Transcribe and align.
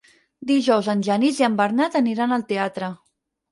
Dijous 0.51 0.89
en 0.93 1.03
Genís 1.09 1.43
i 1.43 1.47
en 1.49 1.59
Bernat 1.61 2.01
aniran 2.01 2.35
al 2.41 2.49
teatre. 2.55 2.93